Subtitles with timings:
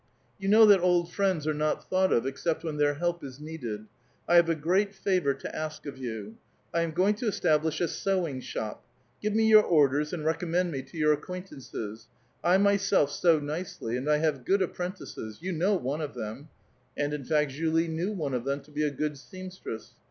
[0.39, 3.85] '•You know that old friends are not thought of, except when, their lielp is needed.
[4.27, 6.37] I have a great favor to ask of you.
[6.73, 8.83] I am ^oiug to establish a sewing shop.
[9.21, 12.07] Give me your orders and reeouunend me to your acquaiutauces.
[12.43, 15.37] I myself sew nicely and 1 have good apprentices.
[15.39, 16.47] You know one of tliem."
[16.97, 19.91] And, in fact, Julie knew one of them to be a good seamstress.